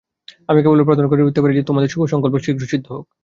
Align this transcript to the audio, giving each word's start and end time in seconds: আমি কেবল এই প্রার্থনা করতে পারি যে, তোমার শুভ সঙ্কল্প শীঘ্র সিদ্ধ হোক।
আমি 0.49 0.59
কেবল 0.61 0.79
এই 0.79 0.87
প্রার্থনা 0.87 1.09
করতে 1.09 1.41
পারি 1.41 1.53
যে, 1.57 1.67
তোমার 1.67 1.91
শুভ 1.93 2.01
সঙ্কল্প 2.13 2.35
শীঘ্র 2.45 2.63
সিদ্ধ 2.71 2.87
হোক। 2.91 3.05